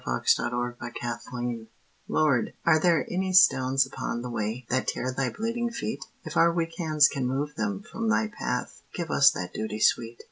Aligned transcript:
FOR 0.03 0.17
A 0.17 0.19
BROTHER'S 0.21 0.77
INSTALLATION. 1.19 1.67
Lord, 2.07 2.53
are 2.65 2.79
there 2.79 3.05
any 3.11 3.33
stones 3.33 3.85
upon 3.85 4.23
the 4.23 4.31
way, 4.31 4.65
That 4.67 4.87
tear 4.87 5.13
Thy 5.15 5.29
bleeding 5.29 5.69
feet? 5.69 6.03
If 6.23 6.35
our 6.35 6.51
weak 6.51 6.73
hands 6.79 7.07
can 7.07 7.27
move 7.27 7.53
them 7.53 7.83
from 7.83 8.09
Thy 8.09 8.29
path, 8.35 8.81
Give 8.95 9.11
us 9.11 9.29
that 9.33 9.53
duty 9.53 9.79
sweet. 9.79 10.17